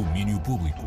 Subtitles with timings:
[0.00, 0.80] Domínio Público.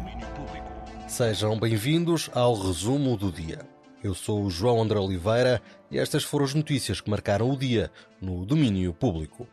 [1.08, 3.60] Sejam bem-vindos ao resumo do dia.
[4.04, 7.92] Eu sou o João André Oliveira e estas foram as notícias que marcaram o dia
[8.20, 9.48] no domínio público.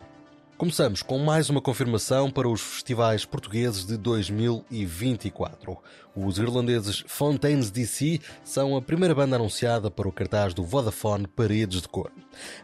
[0.56, 5.76] Começamos com mais uma confirmação para os festivais portugueses de 2024.
[6.14, 11.82] Os irlandeses Fontaines DC são a primeira banda anunciada para o cartaz do Vodafone Paredes
[11.82, 12.10] de Cor.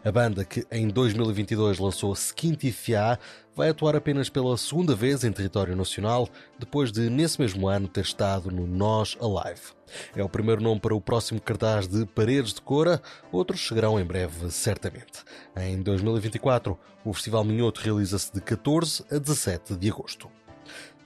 [0.03, 3.17] A banda, que em 2022 lançou Skinty Fia,
[3.57, 6.29] vai atuar apenas pela segunda vez em território nacional,
[6.59, 9.73] depois de, nesse mesmo ano, ter estado no Nós Alive.
[10.15, 14.05] É o primeiro nome para o próximo cartaz de Paredes de Cora, outros chegarão em
[14.05, 15.23] breve, certamente.
[15.55, 20.29] Em 2024, o Festival Minhoto realiza-se de 14 a 17 de agosto.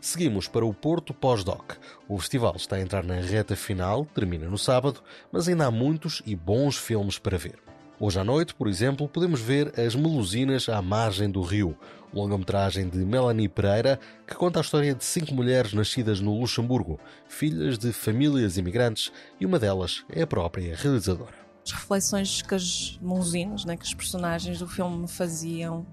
[0.02, 1.78] Seguimos para o Porto Pós-Doc.
[2.10, 6.22] O festival está a entrar na reta final, termina no sábado, mas ainda há muitos
[6.26, 7.71] e bons filmes para ver.
[8.04, 11.78] Hoje à noite, por exemplo, podemos ver As Melusinas à Margem do Rio,
[12.12, 17.78] longa-metragem de Melanie Pereira, que conta a história de cinco mulheres nascidas no Luxemburgo, filhas
[17.78, 21.36] de famílias imigrantes, e uma delas é a própria realizadora.
[21.64, 25.86] As reflexões que as melusinas, né, que os personagens do filme faziam,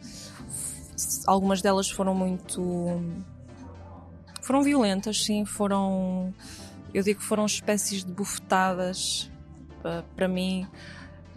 [1.27, 3.03] algumas delas foram muito.
[4.41, 6.33] foram violentas, sim, foram.
[6.95, 9.31] eu digo que foram espécies de bufetadas
[9.83, 10.67] para, para mim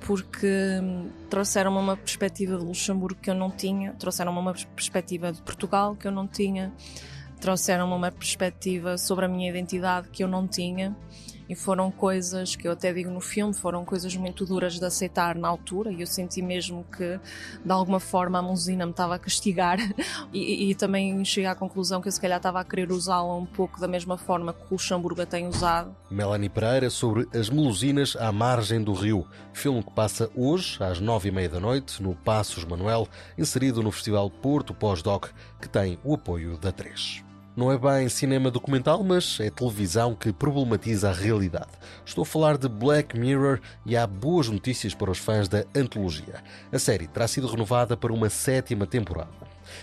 [0.06, 0.48] porque
[0.82, 5.96] hum, trouxeram-me uma perspectiva de Luxemburgo que eu não tinha, trouxeram-me uma perspectiva de Portugal
[5.96, 6.72] que eu não tinha,
[7.40, 10.96] trouxeram-me uma perspectiva sobre a minha identidade que eu não tinha
[11.48, 15.36] e foram coisas que eu até digo no filme, foram coisas muito duras de aceitar
[15.36, 17.20] na altura e eu senti mesmo que
[17.64, 19.78] de alguma forma a Musina me estava a castigar
[20.34, 23.46] e, e, também cheguei à conclusão que eu se calhar estava a querer usá-la um
[23.46, 24.78] pouco da mesma forma que o
[25.22, 25.96] a tem usado.
[26.10, 31.30] Melanie Pereira sobre as melusinas à margem do rio, filme que passa hoje às nove
[31.30, 36.14] e meia da noite no Passos Manuel, inserido no Festival Porto Pós-Doc, que tem o
[36.14, 37.31] apoio da 3.
[37.54, 41.72] Não é bem cinema documental, mas é televisão que problematiza a realidade.
[42.06, 46.42] Estou a falar de Black Mirror e há boas notícias para os fãs da antologia.
[46.72, 49.30] A série terá sido renovada para uma sétima temporada.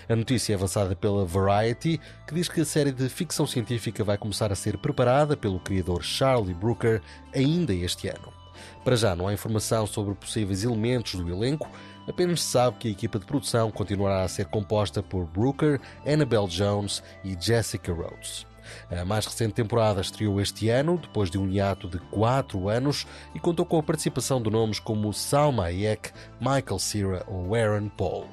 [0.08, 4.16] A notícia é avançada pela Variety, que diz que a série de ficção científica vai
[4.16, 7.02] começar a ser preparada pelo criador Charlie Brooker
[7.34, 8.32] ainda este ano.
[8.82, 11.70] Para já não há informação sobre possíveis elementos do elenco,
[12.08, 16.48] apenas se sabe que a equipa de produção continuará a ser composta por Brooker, Annabelle
[16.48, 18.46] Jones e Jessica Rhodes.
[18.90, 23.40] A mais recente temporada estreou este ano, depois de um hiato de 4 anos, e
[23.40, 26.10] contou com a participação de nomes como Salma Hayek,
[26.40, 28.26] Michael Cera ou Aaron Paul.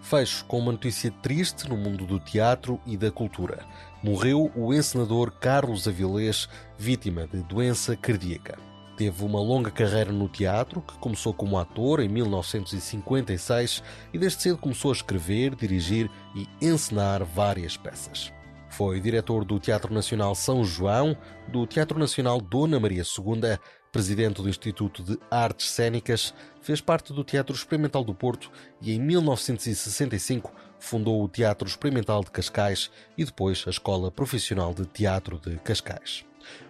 [0.00, 3.64] Fecho com uma notícia triste no mundo do teatro e da cultura.
[4.02, 6.46] Morreu o encenador Carlos Avilés,
[6.76, 8.73] vítima de doença cardíaca.
[8.96, 13.82] Teve uma longa carreira no teatro, que começou como ator em 1956
[14.12, 18.32] e desde cedo começou a escrever, dirigir e encenar várias peças.
[18.68, 21.16] Foi diretor do Teatro Nacional São João,
[21.48, 23.58] do Teatro Nacional Dona Maria II,
[23.92, 28.50] presidente do Instituto de Artes Cênicas, fez parte do Teatro Experimental do Porto
[28.82, 34.84] e em 1965 fundou o Teatro Experimental de Cascais e depois a Escola Profissional de
[34.86, 36.24] Teatro de Cascais.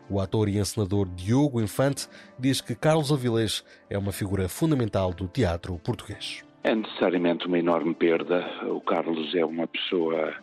[0.09, 2.09] O ator e encenador Diogo Infante
[2.39, 6.45] diz que Carlos Avilés é uma figura fundamental do teatro português.
[6.63, 8.45] É necessariamente uma enorme perda.
[8.65, 10.35] O Carlos é uma pessoa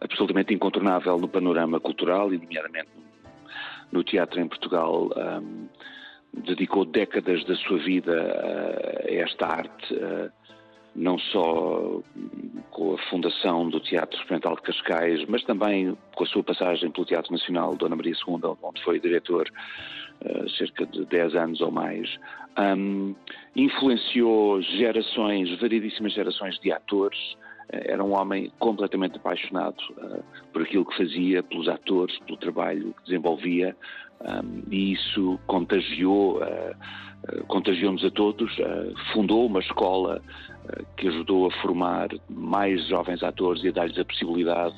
[0.00, 2.88] absolutamente incontornável no panorama cultural e, nomeadamente,
[3.90, 5.10] no teatro em Portugal.
[5.16, 5.68] Um,
[6.32, 8.12] dedicou décadas da sua vida
[9.04, 9.94] a esta arte,
[10.94, 12.00] não só
[12.70, 17.06] com a fundação do Teatro Experimental de Cascais, mas também com a sua passagem pelo
[17.06, 19.50] Teatro Nacional Dona Maria II, onde foi diretor
[20.24, 22.18] uh, cerca de 10 anos ou mais,
[22.58, 23.14] um,
[23.56, 27.36] influenciou gerações, variedíssimas gerações de atores,
[27.72, 30.22] era um homem completamente apaixonado uh,
[30.52, 33.76] por aquilo que fazia, pelos atores, pelo trabalho que desenvolvia,
[34.20, 36.40] um, e isso contagiou,
[37.48, 38.56] contagiou-nos a todos,
[39.12, 40.22] fundou uma escola
[40.96, 44.76] que ajudou a formar mais jovens atores e a dar-lhes a possibilidade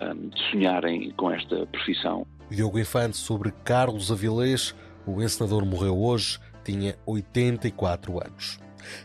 [0.00, 2.26] um, de sonharem com esta profissão.
[2.50, 4.74] Diogo Infante sobre Carlos Avilés,
[5.06, 8.58] o encenador morreu hoje, tinha 84 anos.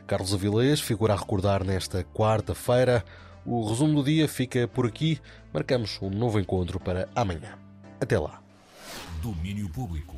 [0.07, 3.03] Carlos Avilés figura a recordar nesta quarta-feira.
[3.45, 5.19] O resumo do dia fica por aqui.
[5.53, 7.57] Marcamos um novo encontro para amanhã.
[7.99, 8.41] Até lá.
[9.21, 10.15] Domínio Público.